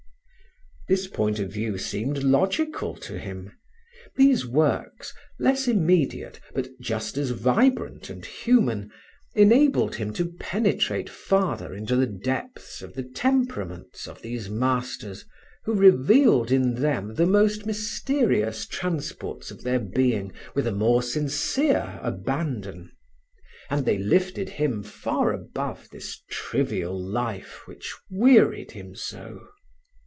[0.87, 3.53] This point of view seemed logical to him;
[4.17, 8.91] these works less immediate, but just as vibrant and human,
[9.33, 15.23] enabled him to penetrate farther into the depths of the temperaments of these masters
[15.63, 22.01] who revealed in them the most mysterious transports of their being with a more sincere
[22.03, 22.91] abandon;
[23.69, 29.47] and they lifted him far above this trivial life which wearied him so.